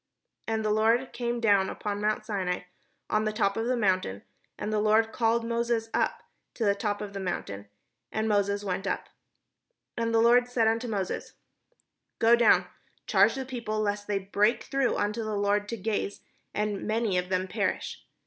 And 0.47 0.65
the 0.65 0.71
Lord 0.71 1.13
came 1.13 1.39
down 1.39 1.69
upon 1.69 2.01
mount 2.01 2.25
Sinai, 2.25 2.61
on 3.07 3.25
the 3.25 3.31
top 3.31 3.55
of 3.55 3.67
the 3.67 3.77
mount: 3.77 4.03
and 4.03 4.73
the 4.73 4.79
Lord 4.79 5.11
called 5.11 5.45
Moses 5.45 5.91
up 5.93 6.23
to 6.55 6.65
the 6.65 6.73
top 6.73 7.03
of 7.03 7.13
the 7.13 7.19
mount; 7.19 7.51
and 8.11 8.27
Moses 8.27 8.63
went 8.63 8.87
up. 8.87 9.09
And 9.95 10.11
the 10.11 10.19
Lord 10.19 10.47
said 10.47 10.67
unto 10.67 10.87
Moses:" 10.87 11.33
Go 12.17 12.35
down, 12.35 12.65
charge 13.05 13.35
the 13.35 13.45
people, 13.45 13.79
lest 13.79 14.07
they 14.07 14.17
break 14.17 14.63
through 14.63 14.97
unto 14.97 15.23
the 15.23 15.37
Lord 15.37 15.69
to 15.69 15.77
gaze, 15.77 16.21
and 16.51 16.87
many 16.87 17.19
of 17.19 17.29
them 17.29 17.47
perish. 17.47 18.03